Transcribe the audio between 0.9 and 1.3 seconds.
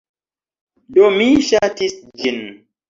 Do, mi